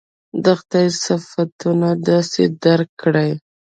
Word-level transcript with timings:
د 0.43 0.45
خدای 0.59 0.87
صفتونه 1.05 1.89
داسې 2.09 2.43
درک 2.63 2.89
کړي. 3.01 3.31